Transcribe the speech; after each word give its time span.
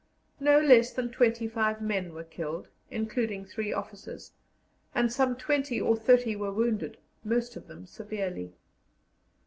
No 0.39 0.59
less 0.59 0.91
than 0.91 1.11
twenty 1.11 1.47
five 1.47 1.79
men 1.79 2.11
were 2.15 2.23
killed, 2.23 2.67
including 2.89 3.45
three 3.45 3.71
officers; 3.71 4.31
and 4.95 5.13
some 5.13 5.35
twenty 5.35 5.79
or 5.79 5.95
thirty 5.95 6.35
were 6.35 6.51
wounded, 6.51 6.97
most 7.23 7.55
of 7.55 7.67
them 7.67 7.85
severely. 7.85 8.51